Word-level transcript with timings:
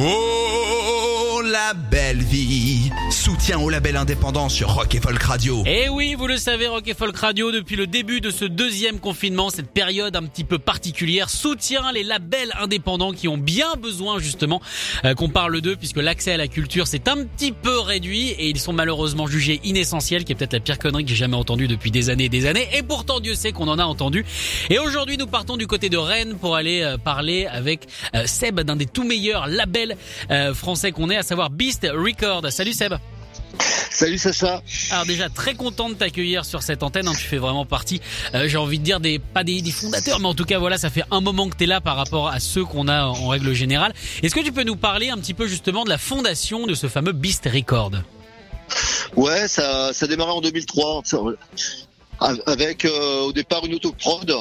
Oh, 0.00 1.42
la 1.44 1.74
belle 1.74 2.22
vie 2.22 2.92
Soutien 3.48 3.64
au 3.64 3.70
label 3.70 3.96
indépendant 3.96 4.50
sur 4.50 4.74
Rock 4.74 4.94
et 4.94 5.00
Folk 5.00 5.22
Radio. 5.22 5.62
Et 5.64 5.88
oui, 5.88 6.14
vous 6.14 6.26
le 6.26 6.36
savez, 6.36 6.68
Rock 6.68 6.86
et 6.86 6.92
Folk 6.92 7.16
Radio, 7.16 7.50
depuis 7.50 7.76
le 7.76 7.86
début 7.86 8.20
de 8.20 8.28
ce 8.28 8.44
deuxième 8.44 9.00
confinement, 9.00 9.48
cette 9.48 9.70
période 9.70 10.14
un 10.16 10.24
petit 10.24 10.44
peu 10.44 10.58
particulière, 10.58 11.30
soutient 11.30 11.90
les 11.92 12.02
labels 12.02 12.52
indépendants 12.60 13.12
qui 13.12 13.26
ont 13.26 13.38
bien 13.38 13.76
besoin 13.76 14.18
justement 14.18 14.60
euh, 15.06 15.14
qu'on 15.14 15.30
parle 15.30 15.62
d'eux, 15.62 15.76
puisque 15.76 15.96
l'accès 15.96 16.32
à 16.32 16.36
la 16.36 16.46
culture 16.46 16.86
s'est 16.86 17.08
un 17.08 17.24
petit 17.24 17.52
peu 17.52 17.78
réduit 17.78 18.28
et 18.32 18.50
ils 18.50 18.60
sont 18.60 18.74
malheureusement 18.74 19.26
jugés 19.26 19.62
inessentiels, 19.64 20.24
qui 20.24 20.32
est 20.32 20.34
peut-être 20.34 20.52
la 20.52 20.60
pire 20.60 20.78
connerie 20.78 21.04
que 21.04 21.10
j'ai 21.10 21.16
jamais 21.16 21.36
entendue 21.36 21.68
depuis 21.68 21.90
des 21.90 22.10
années 22.10 22.24
et 22.24 22.28
des 22.28 22.44
années. 22.44 22.68
Et 22.74 22.82
pourtant, 22.82 23.18
Dieu 23.18 23.34
sait 23.34 23.52
qu'on 23.52 23.68
en 23.68 23.78
a 23.78 23.84
entendu. 23.84 24.26
Et 24.68 24.78
aujourd'hui, 24.78 25.16
nous 25.16 25.26
partons 25.26 25.56
du 25.56 25.66
côté 25.66 25.88
de 25.88 25.96
Rennes 25.96 26.36
pour 26.38 26.54
aller 26.54 26.82
euh, 26.82 26.98
parler 26.98 27.46
avec 27.46 27.86
euh, 28.14 28.26
Seb 28.26 28.60
d'un 28.60 28.76
des 28.76 28.84
tout 28.84 29.04
meilleurs 29.04 29.46
labels 29.46 29.96
français 30.52 30.92
qu'on 30.92 31.08
ait, 31.08 31.16
à 31.16 31.22
savoir 31.22 31.48
Beast 31.48 31.86
Record. 31.90 32.52
Salut 32.52 32.74
Seb. 32.74 32.92
Salut 33.98 34.16
Sacha. 34.18 34.62
Alors 34.92 35.06
déjà 35.06 35.28
très 35.28 35.54
content 35.54 35.88
de 35.90 35.94
t'accueillir 35.94 36.44
sur 36.44 36.62
cette 36.62 36.84
antenne. 36.84 37.08
hein. 37.08 37.14
Tu 37.18 37.24
fais 37.26 37.38
vraiment 37.38 37.66
partie, 37.66 38.00
euh, 38.32 38.46
j'ai 38.46 38.56
envie 38.56 38.78
de 38.78 38.84
dire 38.84 39.00
des 39.00 39.18
pas 39.18 39.42
des, 39.42 39.60
des 39.60 39.72
fondateurs, 39.72 40.20
mais 40.20 40.28
en 40.28 40.34
tout 40.34 40.44
cas 40.44 40.60
voilà, 40.60 40.78
ça 40.78 40.88
fait 40.88 41.02
un 41.10 41.20
moment 41.20 41.48
que 41.48 41.56
tu 41.56 41.64
es 41.64 41.66
là 41.66 41.80
par 41.80 41.96
rapport 41.96 42.28
à 42.28 42.38
ceux 42.38 42.64
qu'on 42.64 42.86
a 42.86 43.06
en 43.06 43.26
règle 43.26 43.52
générale. 43.54 43.92
Est-ce 44.22 44.36
que 44.36 44.40
tu 44.44 44.52
peux 44.52 44.62
nous 44.62 44.76
parler 44.76 45.10
un 45.10 45.16
petit 45.18 45.34
peu 45.34 45.48
justement 45.48 45.82
de 45.82 45.88
la 45.90 45.98
fondation 45.98 46.66
de 46.68 46.74
ce 46.74 46.86
fameux 46.86 47.10
Beast 47.10 47.48
Record? 47.52 47.90
Ouais, 49.16 49.48
ça, 49.48 49.92
ça 49.92 50.04
a 50.04 50.08
démarré 50.08 50.30
en 50.30 50.42
2003 50.42 51.00
ça, 51.04 51.18
avec 52.46 52.84
euh, 52.84 53.22
au 53.22 53.32
départ 53.32 53.66
une 53.66 53.74
autoprod 53.74 54.32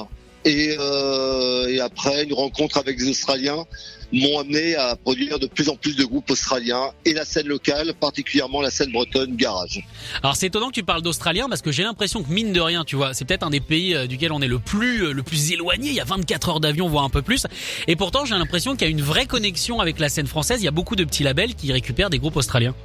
et, 0.45 0.75
euh, 0.79 1.67
et 1.67 1.79
après 1.79 2.23
une 2.23 2.33
rencontre 2.33 2.77
avec 2.77 2.97
des 2.97 3.09
Australiens 3.09 3.65
m'ont 4.13 4.39
amené 4.39 4.75
à 4.75 4.95
produire 4.95 5.37
de 5.39 5.47
plus 5.47 5.69
en 5.69 5.75
plus 5.75 5.95
de 5.95 6.05
groupes 6.05 6.29
australiens 6.29 6.91
et 7.05 7.13
la 7.13 7.25
scène 7.25 7.47
locale, 7.47 7.93
particulièrement 7.99 8.61
la 8.61 8.69
scène 8.69 8.91
bretonne 8.91 9.35
garage. 9.35 9.85
Alors 10.23 10.35
c'est 10.35 10.47
étonnant 10.47 10.69
que 10.69 10.75
tu 10.75 10.83
parles 10.83 11.01
d'Australien 11.01 11.47
parce 11.49 11.61
que 11.61 11.71
j'ai 11.71 11.83
l'impression 11.83 12.23
que 12.23 12.31
mine 12.31 12.53
de 12.53 12.61
rien, 12.61 12.85
tu 12.85 12.95
vois, 12.95 13.13
c'est 13.13 13.25
peut-être 13.25 13.43
un 13.43 13.49
des 13.49 13.59
pays 13.59 13.93
euh, 13.93 14.07
duquel 14.07 14.31
on 14.31 14.41
est 14.41 14.47
le 14.47 14.59
plus 14.59 15.05
euh, 15.05 15.11
le 15.11 15.23
plus 15.23 15.51
éloigné. 15.51 15.89
Il 15.89 15.95
y 15.95 15.99
a 15.99 16.05
24 16.05 16.49
heures 16.49 16.59
d'avion, 16.59 16.87
voire 16.87 17.03
un 17.03 17.09
peu 17.09 17.21
plus. 17.21 17.47
Et 17.87 17.95
pourtant, 17.95 18.25
j'ai 18.25 18.35
l'impression 18.35 18.75
qu'il 18.75 18.83
y 18.83 18.89
a 18.89 18.91
une 18.91 19.01
vraie 19.01 19.25
connexion 19.25 19.79
avec 19.79 19.99
la 19.99 20.09
scène 20.09 20.27
française. 20.27 20.61
Il 20.61 20.65
y 20.65 20.69
a 20.69 20.71
beaucoup 20.71 20.95
de 20.95 21.03
petits 21.03 21.23
labels 21.23 21.55
qui 21.55 21.71
récupèrent 21.71 22.09
des 22.09 22.19
groupes 22.19 22.37
australiens. 22.37 22.75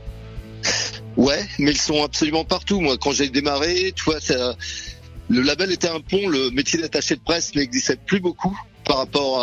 Ouais, 1.16 1.44
mais 1.59 1.72
ils 1.72 1.81
sont 1.81 2.03
absolument 2.03 2.44
partout. 2.44 2.81
Moi, 2.81 2.97
quand 2.98 3.12
j'ai 3.12 3.28
démarré, 3.28 3.92
tu 3.94 4.05
vois, 4.05 4.20
ça, 4.20 4.56
le 5.33 5.41
label 5.41 5.72
était 5.72 5.88
un 5.88 6.00
pont. 6.00 6.28
Le 6.28 6.50
métier 6.50 6.78
d'attaché 6.78 7.16
de 7.16 7.20
presse 7.20 7.55
n'existait 7.55 7.97
plus 7.97 8.20
beaucoup 8.20 8.56
par 8.84 8.98
rapport 8.98 9.41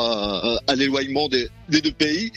à, 0.67 0.75
l'éloignement 0.75 1.27
des, 1.27 1.49
deux 1.69 1.91
pays. 1.91 2.31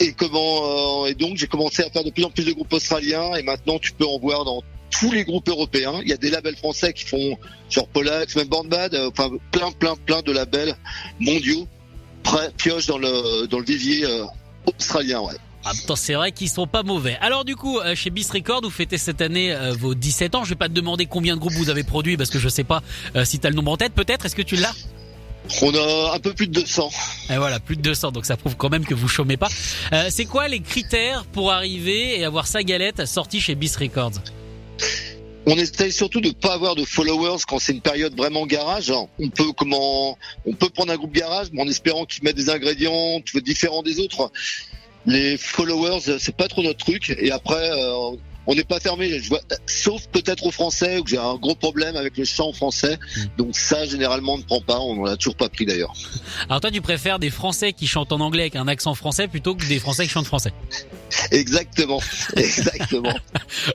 Et 0.00 0.12
comment 0.12 1.04
euh, 1.04 1.06
et 1.06 1.14
donc 1.14 1.36
j'ai 1.36 1.46
commencé 1.46 1.82
à 1.82 1.90
faire 1.90 2.02
de 2.02 2.10
plus 2.10 2.24
en 2.24 2.30
plus 2.30 2.44
de 2.46 2.52
groupes 2.52 2.72
australiens 2.72 3.34
et 3.34 3.42
maintenant 3.42 3.78
tu 3.78 3.92
peux 3.92 4.06
en 4.06 4.18
voir 4.18 4.44
dans 4.46 4.62
tous 4.90 5.12
les 5.12 5.24
groupes 5.24 5.48
européens. 5.48 6.00
Il 6.02 6.08
y 6.08 6.14
a 6.14 6.16
des 6.16 6.30
labels 6.30 6.56
français 6.56 6.94
qui 6.94 7.04
font 7.04 7.36
genre 7.68 7.86
Polax, 7.88 8.34
même 8.34 8.48
Bandbad, 8.48 8.94
euh, 8.94 9.10
enfin 9.10 9.30
plein 9.52 9.70
plein 9.72 9.94
plein 9.94 10.22
de 10.22 10.32
labels 10.32 10.74
mondiaux 11.20 11.68
piochent 12.56 12.86
dans 12.86 12.98
le 12.98 13.46
dans 13.46 13.58
le 13.58 13.64
vivier 13.64 14.06
euh, 14.06 14.24
australien. 14.66 15.20
Ouais. 15.20 15.34
Ah, 15.64 15.72
putain, 15.72 15.96
c'est 15.96 16.14
vrai 16.14 16.32
qu'ils 16.32 16.48
sont 16.48 16.66
pas 16.66 16.82
mauvais. 16.82 17.18
Alors 17.20 17.44
du 17.44 17.54
coup, 17.54 17.78
euh, 17.78 17.94
chez 17.94 18.10
Beast 18.10 18.32
Record, 18.32 18.62
vous 18.62 18.70
fêtez 18.70 18.96
cette 18.96 19.20
année 19.20 19.52
euh, 19.52 19.72
vos 19.72 19.94
17 19.94 20.34
ans. 20.34 20.44
Je 20.44 20.50
vais 20.50 20.56
pas 20.56 20.68
te 20.68 20.72
demander 20.72 21.06
combien 21.06 21.34
de 21.34 21.40
groupes 21.40 21.52
vous 21.52 21.68
avez 21.68 21.84
produits 21.84 22.16
parce 22.16 22.30
que 22.30 22.38
je 22.38 22.48
sais 22.48 22.64
pas 22.64 22.82
euh, 23.14 23.24
si 23.24 23.38
t'as 23.38 23.50
le 23.50 23.56
nombre 23.56 23.72
en 23.72 23.76
tête. 23.76 23.92
Peut-être. 23.92 24.24
Est-ce 24.26 24.36
que 24.36 24.42
tu 24.42 24.56
l'as? 24.56 24.74
On 25.62 25.74
a 25.74 26.14
un 26.14 26.18
peu 26.18 26.32
plus 26.32 26.46
de 26.46 26.52
200. 26.60 26.90
Et 27.30 27.36
voilà, 27.36 27.60
plus 27.60 27.76
de 27.76 27.82
200. 27.82 28.12
Donc 28.12 28.24
ça 28.24 28.36
prouve 28.36 28.56
quand 28.56 28.70
même 28.70 28.84
que 28.84 28.94
vous 28.94 29.08
chômez 29.08 29.36
pas. 29.36 29.48
Euh, 29.92 30.08
c'est 30.10 30.24
quoi 30.24 30.48
les 30.48 30.60
critères 30.60 31.24
pour 31.26 31.52
arriver 31.52 32.18
et 32.18 32.24
avoir 32.24 32.46
sa 32.46 32.62
galette 32.62 33.06
sortie 33.06 33.40
chez 33.40 33.54
Beast 33.54 33.76
Records? 33.76 34.12
On 35.46 35.56
essaye 35.56 35.90
surtout 35.90 36.20
de 36.20 36.30
pas 36.30 36.52
avoir 36.52 36.74
de 36.74 36.84
followers 36.84 37.38
quand 37.48 37.58
c'est 37.58 37.72
une 37.72 37.80
période 37.80 38.14
vraiment 38.16 38.46
garage. 38.46 38.92
On 39.18 39.28
peut 39.30 39.52
comment, 39.56 40.16
on 40.46 40.52
peut 40.52 40.68
prendre 40.68 40.92
un 40.92 40.96
groupe 40.96 41.12
garage, 41.12 41.48
mais 41.52 41.62
en 41.62 41.68
espérant 41.68 42.04
qu'ils 42.04 42.22
mettent 42.22 42.36
des 42.36 42.50
ingrédients 42.50 43.20
différents 43.42 43.82
des 43.82 43.98
autres. 44.00 44.30
Les 45.10 45.36
followers, 45.38 46.18
c'est 46.20 46.36
pas 46.36 46.46
trop 46.46 46.62
notre 46.62 46.84
truc. 46.84 47.12
Et 47.18 47.32
après, 47.32 47.68
euh, 47.72 48.12
on 48.46 48.54
n'est 48.54 48.64
pas 48.64 48.80
fermé. 48.80 49.18
Je 49.20 49.28
vois, 49.28 49.40
sauf 49.66 50.06
peut-être 50.12 50.44
aux 50.46 50.50
Français 50.50 50.98
où 50.98 51.06
j'ai 51.06 51.18
un 51.18 51.34
gros 51.36 51.54
problème 51.54 51.96
avec 51.96 52.16
le 52.16 52.24
chant 52.24 52.52
français. 52.52 52.98
Donc 53.38 53.56
ça, 53.56 53.84
généralement, 53.86 54.34
on 54.34 54.38
ne 54.38 54.42
prend 54.42 54.60
pas. 54.60 54.78
On 54.80 55.00
en 55.02 55.06
a 55.06 55.16
toujours 55.16 55.36
pas 55.36 55.48
pris 55.48 55.66
d'ailleurs. 55.66 55.92
Alors 56.48 56.60
toi, 56.60 56.70
tu 56.70 56.80
préfères 56.80 57.18
des 57.18 57.30
Français 57.30 57.72
qui 57.72 57.86
chantent 57.86 58.12
en 58.12 58.20
anglais 58.20 58.42
avec 58.42 58.56
un 58.56 58.68
accent 58.68 58.94
français 58.94 59.28
plutôt 59.28 59.54
que 59.54 59.64
des 59.66 59.78
Français 59.78 60.04
qui 60.04 60.10
chantent 60.10 60.26
français? 60.26 60.52
Exactement, 61.30 62.00
exactement. 62.36 63.14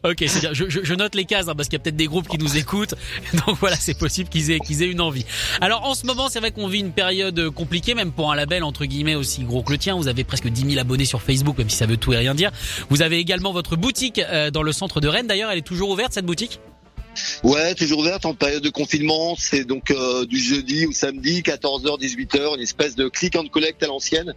Ok, 0.03 0.23
c'est 0.27 0.39
bien. 0.39 0.53
Je, 0.53 0.69
je- 0.69 0.83
je 0.83 0.93
note 0.93 1.15
les 1.15 1.25
cases 1.25 1.47
hein, 1.47 1.53
parce 1.55 1.67
qu'il 1.67 1.77
y 1.77 1.81
a 1.81 1.83
peut-être 1.83 1.95
des 1.97 2.07
groupes 2.07 2.27
qui 2.27 2.37
nous 2.37 2.57
écoutent. 2.57 2.95
Donc 3.45 3.57
voilà, 3.59 3.75
c'est 3.75 3.97
possible 3.97 4.29
qu'ils 4.29 4.51
aient, 4.51 4.59
qu'ils 4.59 4.81
aient 4.83 4.89
une 4.89 5.01
envie. 5.01 5.25
Alors 5.61 5.83
en 5.85 5.93
ce 5.95 6.05
moment, 6.05 6.29
c'est 6.29 6.39
vrai 6.39 6.51
qu'on 6.51 6.67
vit 6.67 6.79
une 6.79 6.91
période 6.91 7.37
euh, 7.37 7.51
compliquée, 7.51 7.93
même 7.93 8.11
pour 8.11 8.31
un 8.31 8.35
label 8.35 8.63
entre 8.63 8.85
guillemets 8.85 9.15
aussi 9.15 9.43
gros 9.43 9.63
que 9.63 9.71
le 9.73 9.77
tien. 9.77 9.95
Vous 9.95 10.07
avez 10.07 10.23
presque 10.23 10.47
10 10.47 10.69
000 10.69 10.79
abonnés 10.79 11.05
sur 11.05 11.21
Facebook, 11.21 11.57
même 11.57 11.69
si 11.69 11.75
ça 11.77 11.85
veut 11.85 11.97
tout 11.97 12.13
et 12.13 12.17
rien 12.17 12.33
dire. 12.35 12.51
Vous 12.89 13.01
avez 13.01 13.17
également 13.17 13.51
votre 13.51 13.75
boutique 13.75 14.19
euh, 14.19 14.49
dans 14.55 14.63
le 14.63 14.71
centre 14.71 15.01
de 15.01 15.07
Rennes. 15.07 15.27
D'ailleurs, 15.27 15.51
elle 15.51 15.59
est 15.59 15.67
toujours 15.67 15.89
ouverte 15.89 16.13
cette 16.13 16.25
boutique? 16.25 16.59
Ouais, 17.43 17.75
toujours 17.75 17.99
ouverte 17.99 18.25
en 18.25 18.33
période 18.33 18.63
de 18.63 18.69
confinement. 18.69 19.35
C'est 19.37 19.65
donc 19.65 19.91
euh, 19.91 20.25
du 20.25 20.39
jeudi 20.39 20.85
au 20.85 20.91
samedi, 20.91 21.41
14h, 21.41 21.99
18h, 21.99 22.55
une 22.55 22.61
espèce 22.61 22.95
de 22.95 23.07
click 23.07 23.35
and 23.35 23.47
collect 23.47 23.83
à 23.83 23.87
l'ancienne, 23.87 24.33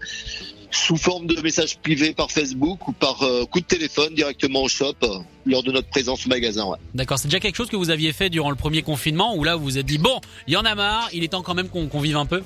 sous 0.70 0.96
forme 0.96 1.26
de 1.26 1.40
messages 1.40 1.78
privés 1.78 2.12
par 2.12 2.30
Facebook 2.30 2.86
ou 2.86 2.92
par 2.92 3.22
euh, 3.22 3.44
coup 3.46 3.60
de 3.60 3.64
téléphone 3.64 4.14
directement 4.14 4.62
au 4.62 4.68
shop 4.68 4.94
euh, 5.02 5.18
lors 5.46 5.62
de 5.62 5.72
notre 5.72 5.88
présence 5.88 6.26
au 6.26 6.28
magasin. 6.28 6.66
Ouais. 6.66 6.78
D'accord, 6.94 7.18
c'est 7.18 7.28
déjà 7.28 7.40
quelque 7.40 7.56
chose 7.56 7.70
que 7.70 7.76
vous 7.76 7.90
aviez 7.90 8.12
fait 8.12 8.28
durant 8.28 8.50
le 8.50 8.56
premier 8.56 8.82
confinement 8.82 9.36
où 9.36 9.44
là 9.44 9.56
vous 9.56 9.64
vous 9.64 9.78
êtes 9.78 9.86
dit 9.86 9.98
bon, 9.98 10.20
il 10.46 10.54
y 10.54 10.56
en 10.56 10.64
a 10.64 10.74
marre, 10.74 11.08
il 11.12 11.24
est 11.24 11.28
temps 11.28 11.42
quand 11.42 11.54
même 11.54 11.68
qu'on 11.68 11.86
qu'on 11.86 12.00
vive 12.00 12.16
un 12.16 12.26
peu? 12.26 12.42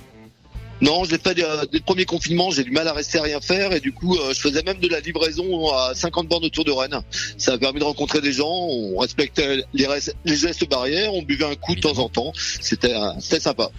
Non, 0.83 1.05
je 1.05 1.13
l'ai 1.13 1.19
fait 1.19 1.39
euh, 1.43 1.65
dès 1.73 1.79
le 1.79 1.85
premier 1.85 2.05
confinement. 2.05 2.51
J'ai 2.51 2.65
du 2.65 2.73
mal 2.73 2.87
à 2.89 2.93
rester 2.93 3.19
à 3.19 3.23
rien 3.23 3.41
faire 3.41 3.73
et 3.73 3.81
du 3.81 3.93
coup, 3.93 4.17
euh, 4.17 4.35
je 4.35 4.41
faisais 4.41 4.63
même 4.65 4.79
de 4.79 4.89
la 4.89 5.01
livraison 5.01 5.71
à 5.73 5.95
50 5.95 6.29
bornes 6.29 6.45
autour 6.45 6.65
de 6.65 6.73
Rennes. 6.73 7.01
Ça 7.39 7.53
a 7.55 7.59
permis 7.59 7.79
de 7.79 7.85
rencontrer 7.85 8.21
des 8.21 8.33
gens. 8.33 8.51
On 8.51 8.99
respectait 8.99 9.63
les, 9.73 9.85
res- 9.85 10.13
les 10.25 10.37
gestes 10.37 10.69
barrières. 10.69 11.15
On 11.15 11.23
buvait 11.23 11.45
un 11.47 11.55
coup 11.55 11.75
de 11.77 11.81
temps 11.81 11.99
en 11.99 12.09
temps. 12.09 12.33
C'était 12.61 12.93
euh, 12.93 13.13
c'était 13.21 13.41
sympa. 13.41 13.71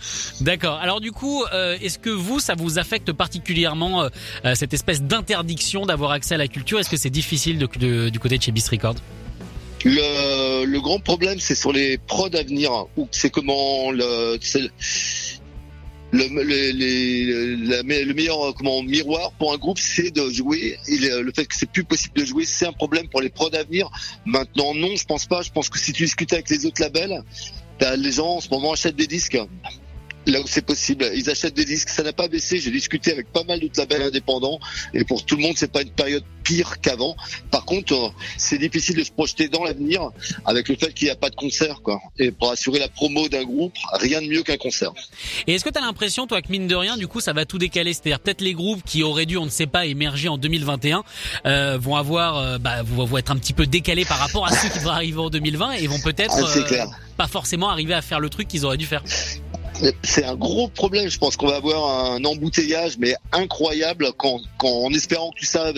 D'accord. 0.42 0.80
Alors 0.82 1.02
du 1.02 1.12
coup, 1.12 1.44
euh, 1.54 1.78
est-ce 1.82 2.00
que 2.00 2.10
vous, 2.10 2.40
ça 2.40 2.56
vous 2.56 2.80
affecte 2.80 3.12
particulièrement 3.12 4.04
euh, 4.04 4.10
euh, 4.46 4.56
cette 4.56 4.74
espèce 4.74 5.02
d'interdiction 5.02 5.86
d'avoir 5.86 6.12
accès 6.12 6.36
à 6.36 6.38
la 6.38 6.48
culture? 6.48 6.80
Est-ce 6.80 6.90
que 6.90 6.98
c'est 6.98 7.10
difficile 7.10 7.58
de- 7.58 7.68
de- 7.80 8.10
du 8.10 8.20
côté 8.20 8.38
de 8.38 8.44
chez 8.44 8.52
Beast 8.54 8.70
Records? 8.70 8.96
Le, 9.86 10.64
le 10.64 10.80
grand 10.80 11.00
problème, 11.00 11.40
c'est 11.42 11.56
sur 11.56 11.74
les 11.74 11.98
prods 11.98 12.30
à 12.34 12.44
venir. 12.44 12.72
Ou 12.96 13.10
c'est 13.12 13.30
comment 13.30 13.92
le, 13.92 14.38
le, 16.14 16.28
le, 16.28 16.72
les- 16.72 17.56
la- 17.58 17.82
le 17.82 18.14
meilleur 18.14 18.54
comment 18.56 18.84
miroir 18.84 19.32
pour 19.34 19.52
un 19.52 19.58
groupe, 19.58 19.80
c'est 19.80 20.12
de 20.12 20.30
jouer. 20.30 20.78
Et 20.88 20.98
le, 20.98 21.32
fait 21.36 21.46
que 21.46 21.56
c'est 21.56 21.70
plus 21.70 21.84
possible 21.84 22.14
de 22.22 22.26
jouer, 22.26 22.46
c'est 22.46 22.68
un 22.68 22.72
problème 22.72 23.08
pour 23.10 23.20
les 23.22 23.30
prods 23.30 23.50
à 23.54 23.64
venir. 23.64 23.90
Maintenant, 24.26 24.74
non, 24.76 24.96
je 24.96 25.06
pense 25.06 25.26
pas. 25.26 25.42
Je 25.42 25.52
pense 25.52 25.70
que 25.70 25.80
si 25.80 25.92
tu 25.92 26.04
discutes 26.04 26.32
avec 26.34 26.50
les 26.50 26.66
autres 26.66 26.82
labels, 26.82 27.22
t'as- 27.80 27.96
les 27.96 28.12
gens 28.12 28.38
en 28.38 28.42
ce 28.42 28.50
moment 28.50 28.74
achètent 28.74 28.96
des 28.96 29.08
disques. 29.08 29.38
Là 30.28 30.42
où 30.42 30.48
c'est 30.48 30.66
possible, 30.66 31.10
ils 31.16 31.30
achètent 31.30 31.54
des 31.54 31.66
disques. 31.66 31.90
Ça 31.90 32.04
n'a 32.04 32.14
pas 32.14 32.28
baissé. 32.28 32.60
J'ai 32.60 32.72
discuté 32.72 33.12
avec 33.12 33.32
pas 33.32 33.44
mal 33.44 33.60
d'autres 33.60 33.80
labels 33.80 34.04
indépendants, 34.04 34.60
et 34.94 35.04
pour 35.04 35.26
tout 35.26 35.36
le 35.36 35.44
monde, 35.44 35.54
c'est 35.58 35.72
pas 35.72 35.82
une 35.82 35.92
période 35.92 36.24
pire 36.44 36.82
qu'avant. 36.82 37.16
Par 37.52 37.66
contre, 37.66 37.94
euh, 37.94 38.10
c'est 38.38 38.58
difficile 38.58 38.98
de 38.98 39.04
se 39.04 39.12
projeter 39.12 39.48
dans 39.48 39.64
l'avenir 39.64 40.10
avec 40.46 40.68
le 40.68 40.76
fait 40.76 40.94
qu'il 40.94 41.06
n'y 41.06 41.12
a 41.12 41.16
pas 41.16 41.30
de 41.30 41.36
concert, 41.36 41.82
quoi. 41.82 42.02
Et 42.20 42.32
pour 42.32 42.52
assurer 42.52 42.80
la 42.80 42.90
promo 42.90 43.30
d'un 43.30 43.44
groupe, 43.44 43.74
rien 43.94 44.22
de 44.22 44.28
mieux 44.28 44.44
qu'un 44.44 44.58
concert. 44.58 44.92
Et 45.48 45.56
est-ce 45.56 45.64
que 45.64 45.70
tu 45.70 45.78
as 45.78 45.82
l'impression, 45.82 46.28
toi, 46.28 46.42
que 46.42 46.52
mine 46.52 46.68
de 46.68 46.76
rien, 46.76 46.98
du 46.98 47.08
coup, 47.08 47.22
ça 47.22 47.34
va 47.34 47.46
tout 47.46 47.58
décaler? 47.58 47.94
C'est-à-dire 47.94 48.20
peut-être 48.20 48.42
les 48.42 48.54
groupes 48.54 48.84
qui 48.86 49.04
auraient 49.04 49.26
dû, 49.26 49.38
on 49.38 49.46
ne 49.46 49.50
sait 49.50 49.68
pas, 49.68 49.86
émerger 49.86 50.30
en 50.30 50.38
2021, 50.38 51.04
euh, 51.46 51.78
vont 51.78 51.96
avoir, 51.96 52.38
euh, 52.38 52.58
bah, 52.58 52.84
vont, 52.84 53.18
être 53.18 53.32
un 53.32 53.38
petit 53.38 53.54
peu 53.54 53.66
décalés 53.66 54.06
par 54.06 54.20
rapport 54.20 54.46
à 54.46 54.52
ceux 54.52 54.70
qui 54.70 54.80
vont 54.80 54.90
arriver 54.92 55.20
en 55.20 55.30
2020 55.30 55.74
et 55.74 55.88
vont 55.88 56.00
peut-être 56.00 56.36
Ah, 56.38 56.58
euh, 56.58 56.86
pas 57.18 57.28
forcément 57.28 57.70
arriver 57.70 57.94
à 57.94 58.02
faire 58.02 58.20
le 58.20 58.30
truc 58.30 58.48
qu'ils 58.48 58.66
auraient 58.66 58.78
dû 58.78 58.86
faire. 58.86 59.04
C'est 60.04 60.24
un 60.24 60.36
gros 60.36 60.68
problème. 60.68 61.10
Je 61.10 61.18
pense 61.18 61.36
qu'on 61.38 61.48
va 61.48 61.56
avoir 61.56 62.12
un 62.12 62.24
embouteillage, 62.24 62.98
mais 62.98 63.16
incroyable, 63.32 64.12
quand, 64.18 64.40
quand 64.58 64.70
en 64.70 64.94
espérant 64.94 65.32
que 65.32 65.40
tout 65.40 65.46
ça 65.46 65.72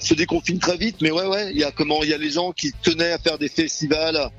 se 0.00 0.14
déconfine 0.14 0.58
très 0.58 0.76
vite. 0.76 0.96
Mais 1.00 1.10
ouais, 1.10 1.26
ouais, 1.26 1.50
il 1.52 1.58
y 1.58 1.64
a 1.64 1.70
comment, 1.70 2.02
il 2.02 2.10
y 2.10 2.14
a 2.14 2.18
les 2.18 2.30
gens 2.30 2.52
qui 2.52 2.72
tenaient 2.82 3.12
à 3.12 3.18
faire 3.18 3.38
des 3.38 3.48
festivals, 3.48 4.30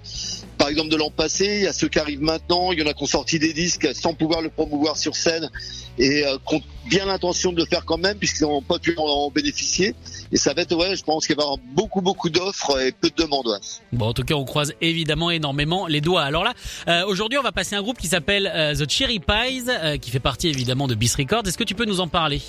par 0.63 0.69
exemple 0.69 0.92
de 0.92 0.95
l'an 0.95 1.10
passé. 1.10 1.45
Il 1.45 1.63
y 1.63 1.68
a 1.68 1.74
ceux 1.74 1.89
qui 1.89 2.00
arrivent 2.00 2.21
maintenant. 2.21 2.71
Il 2.71 2.80
y 2.80 2.83
en 2.83 2.88
a 2.88 2.94
qui 2.94 3.04
ont 3.04 3.06
sorti 3.06 3.38
des 3.38 3.51
disques 3.51 3.89
sans 3.94 4.13
pouvoir 4.13 4.42
le 4.42 4.48
promouvoir 4.48 4.95
sur 4.95 5.13
scène 5.13 5.51
et 5.98 6.25
euh, 6.25 6.38
qui 6.48 6.56
ont 6.56 6.62
bien 6.86 7.06
l'intention 7.06 7.51
de 7.51 7.57
le 7.57 7.65
faire 7.65 7.83
quand 7.83 7.98
même, 7.98 8.18
puisqu'ils 8.18 8.44
n'ont 8.44 8.62
pas 8.62 8.80
pu 8.80 8.95
en, 8.98 9.30
bénéficier. 9.30 9.94
Et 10.31 10.38
ça 10.38 10.54
va 10.54 10.62
être, 10.62 10.74
ouais, 10.74 10.95
je 10.95 11.04
pense 11.04 11.27
qu'il 11.27 11.36
va 11.36 11.42
y 11.42 11.44
avoir 11.44 11.57
beaucoup, 11.75 12.00
beaucoup 12.00 12.30
d'offres 12.30 12.80
et 12.80 12.94
peu 12.94 13.10
de 13.10 13.15
demandes. 13.21 13.60
Bon, 13.92 14.07
en 14.07 14.13
tout 14.13 14.24
cas, 14.24 14.36
on 14.36 14.45
croise 14.45 14.74
évidemment 14.80 15.31
énormément 15.31 15.86
les 15.86 16.00
doigts. 16.00 16.24
Alors 16.24 16.45
là, 16.45 16.54
euh, 16.88 17.06
aujourd'hui, 17.07 17.38
on 17.38 17.44
va 17.44 17.51
passer 17.51 17.75
un 17.75 17.81
groupe 17.81 17.98
qui 17.98 18.07
s'appelle 18.07 18.50
The 18.77 18.89
Cherry 18.89 19.19
Pies, 19.19 19.65
euh, 19.68 19.98
qui 19.98 20.12
fait 20.12 20.21
partie 20.21 20.48
évidemment 20.48 20.88
de 20.88 20.95
Beast 20.95 21.18
Records. 21.18 21.45
Est-ce 21.45 21.57
que 21.57 21.65
tu 21.65 21.75
peux 21.75 21.86
nous 21.86 22.00
en 22.00 22.07
parler? 22.07 22.42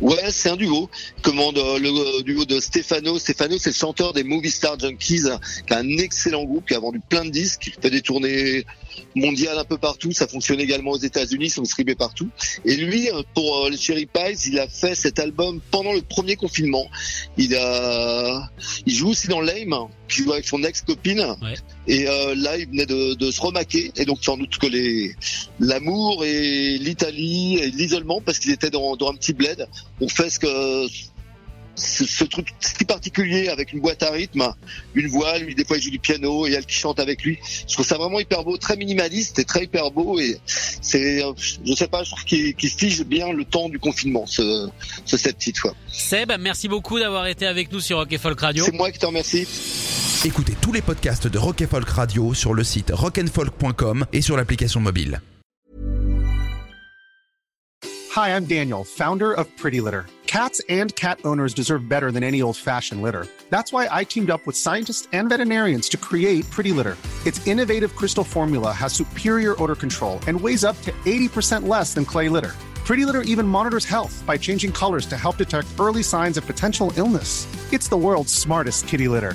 Ouais, 0.00 0.30
c'est 0.30 0.50
un 0.50 0.56
duo. 0.56 0.90
Commande 1.22 1.56
le 1.56 2.22
duo 2.22 2.44
de 2.44 2.60
Stefano. 2.60 3.18
Stefano, 3.18 3.56
c'est 3.58 3.70
le 3.70 3.74
chanteur 3.74 4.12
des 4.12 4.24
Movie 4.24 4.50
Star 4.50 4.78
Junkies, 4.78 5.22
qui 5.66 5.72
a 5.72 5.78
un 5.78 5.96
excellent 5.98 6.44
groupe, 6.44 6.68
qui 6.68 6.74
a 6.74 6.78
vendu 6.78 7.00
plein 7.00 7.24
de 7.24 7.30
disques, 7.30 7.60
qui 7.62 7.70
fait 7.70 7.90
des 7.90 8.02
tournées 8.02 8.64
mondiales 9.14 9.58
un 9.58 9.64
peu 9.64 9.78
partout. 9.78 10.12
Ça 10.12 10.28
fonctionne 10.28 10.60
également 10.60 10.92
aux 10.92 10.98
États-Unis, 10.98 11.50
sont 11.50 11.62
distribués 11.62 11.94
partout. 11.94 12.28
Et 12.64 12.76
lui, 12.76 13.08
pour 13.34 13.64
euh, 13.64 13.70
les 13.70 13.76
Cherry 13.76 14.06
Pies, 14.06 14.38
il 14.46 14.58
a 14.58 14.68
fait 14.68 14.94
cet 14.94 15.18
album 15.18 15.60
pendant 15.70 15.92
le 15.92 16.02
premier 16.02 16.36
confinement. 16.36 16.86
Il 17.38 17.54
a, 17.56 18.50
il 18.84 18.94
joue 18.94 19.08
aussi 19.08 19.28
dans 19.28 19.40
Lame, 19.40 19.74
qui 20.08 20.22
joue 20.22 20.32
avec 20.32 20.46
son 20.46 20.62
ex-copine. 20.62 21.36
Et 21.86 22.08
euh, 22.08 22.34
là, 22.36 22.56
il 22.58 22.66
venait 22.68 22.86
de, 22.86 23.14
de, 23.14 23.30
se 23.30 23.40
remaquer. 23.40 23.92
Et 23.96 24.04
donc, 24.04 24.18
sans 24.22 24.36
doute 24.36 24.58
que 24.58 24.66
les 24.66 25.14
l'amour 25.60 26.24
et 26.24 26.78
l'Italie 26.78 27.58
et 27.58 27.70
l'isolement, 27.70 28.20
parce 28.20 28.38
qu'il 28.38 28.50
était 28.52 28.70
dans, 28.70 28.96
dans 28.96 29.10
un 29.10 29.14
petit 29.14 29.32
bled, 29.32 29.66
on 30.00 30.08
fait 30.08 30.30
ce 30.30 30.38
que 30.38 30.86
ce, 31.76 32.24
truc 32.24 32.48
si 32.60 32.84
particulier 32.84 33.48
avec 33.48 33.72
une 33.72 33.80
boîte 33.80 34.02
à 34.02 34.10
rythme, 34.10 34.52
une 34.94 35.08
voix, 35.08 35.38
lui 35.38 35.54
des 35.54 35.64
fois 35.64 35.76
il 35.76 35.82
joue 35.82 35.90
du 35.90 35.98
piano 35.98 36.46
et 36.46 36.52
elle 36.52 36.64
qui 36.64 36.74
chante 36.74 36.98
avec 37.00 37.22
lui. 37.22 37.38
Je 37.68 37.74
trouve 37.74 37.86
ça 37.86 37.96
vraiment 37.98 38.18
hyper 38.18 38.44
beau, 38.44 38.56
très 38.56 38.76
minimaliste 38.76 39.38
et 39.38 39.44
très 39.44 39.64
hyper 39.64 39.90
beau 39.90 40.18
et 40.18 40.38
c'est, 40.46 41.22
je 41.64 41.74
sais 41.74 41.88
pas, 41.88 42.02
je 42.02 42.10
trouve 42.10 42.24
qu'il 42.24 42.54
fige 42.56 43.04
bien 43.04 43.32
le 43.32 43.44
temps 43.44 43.68
du 43.68 43.78
confinement, 43.78 44.26
ce, 44.26 44.68
ce 45.04 45.16
cette 45.16 45.36
petite 45.36 45.58
fois. 45.58 45.74
Seb, 45.92 46.32
merci 46.40 46.68
beaucoup 46.68 46.98
d'avoir 46.98 47.26
été 47.26 47.46
avec 47.46 47.70
nous 47.70 47.80
sur 47.80 47.98
Rock 47.98 48.12
et 48.12 48.18
Folk 48.18 48.40
Radio. 48.40 48.64
C'est 48.64 48.74
moi 48.74 48.90
qui 48.90 48.98
te 48.98 49.06
remercie. 49.06 49.46
Écoutez 50.26 50.56
tous 50.60 50.72
les 50.72 50.82
podcasts 50.82 51.28
de 51.28 51.38
Rock 51.38 51.64
Folk 51.70 51.88
Radio 51.88 52.34
sur 52.34 52.52
le 52.52 52.64
site 52.64 52.90
rockandfolk.com 52.92 54.06
et 54.12 54.20
sur 54.20 54.36
l'application 54.36 54.80
mobile. 54.80 55.20
Hi, 58.16 58.30
I'm 58.30 58.44
Daniel, 58.44 58.82
founder 58.82 59.32
of 59.32 59.46
Pretty 59.56 59.80
Litter. 59.80 60.06
Cats 60.26 60.60
and 60.68 60.92
cat 60.96 61.20
owners 61.24 61.54
deserve 61.54 61.88
better 61.88 62.10
than 62.10 62.24
any 62.24 62.42
old-fashioned 62.42 63.02
litter. 63.02 63.28
That's 63.50 63.72
why 63.72 63.88
I 63.88 64.02
teamed 64.02 64.30
up 64.30 64.44
with 64.48 64.56
scientists 64.56 65.06
and 65.12 65.28
veterinarians 65.28 65.88
to 65.90 65.96
create 65.96 66.50
Pretty 66.50 66.72
Litter. 66.72 66.96
Its 67.24 67.46
innovative 67.46 67.94
crystal 67.94 68.24
formula 68.24 68.72
has 68.72 68.92
superior 68.92 69.54
odor 69.62 69.76
control 69.76 70.18
and 70.26 70.40
weighs 70.40 70.64
up 70.64 70.76
to 70.82 70.90
80% 71.04 71.68
less 71.68 71.94
than 71.94 72.04
clay 72.04 72.28
litter. 72.28 72.56
Pretty 72.84 73.04
Litter 73.04 73.22
even 73.22 73.46
monitors 73.46 73.84
health 73.84 74.24
by 74.26 74.36
changing 74.36 74.72
colors 74.72 75.06
to 75.06 75.16
help 75.16 75.36
detect 75.36 75.68
early 75.78 76.02
signs 76.02 76.36
of 76.36 76.44
potential 76.44 76.92
illness. 76.96 77.46
It's 77.72 77.86
the 77.86 77.96
world's 77.96 78.34
smartest 78.34 78.88
kitty 78.88 79.06
litter. 79.06 79.34